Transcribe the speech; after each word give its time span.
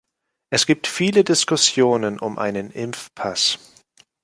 Es 0.49 0.65
gibt 0.65 0.87
viele 0.87 1.23
Diskussionen 1.23 2.17
um 2.17 2.39
einen 2.39 2.71
Impfpass. 2.71 3.59